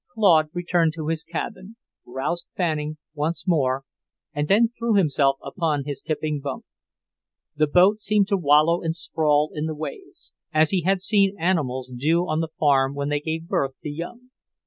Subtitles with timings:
[0.15, 1.75] Claude returned to his cabin,
[2.07, 3.83] roused Fanning once more,
[4.33, 6.65] and then threw himself upon his tipping bunk.
[7.55, 11.93] The boat seemed to wallow and sprawl in the waves, as he had seen animals
[11.95, 14.31] do on the farm when they gave birth to young.